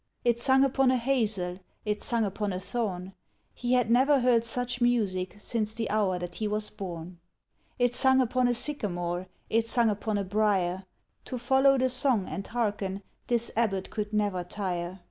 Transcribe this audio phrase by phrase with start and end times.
[0.25, 3.13] It sung upon a hazel, it sung upon a thorn;
[3.53, 7.19] He had never heard such music since the hour that he was born.
[7.77, 10.85] It sung upon a sycamore, it sung upon a briar;
[11.25, 14.99] To follow the song and hearken this Abbot could never tire.